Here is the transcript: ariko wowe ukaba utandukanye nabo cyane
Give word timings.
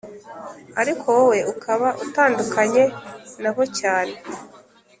ariko 0.81 1.05
wowe 1.15 1.39
ukaba 1.53 1.87
utandukanye 2.03 2.83
nabo 3.41 3.63
cyane 3.79 4.15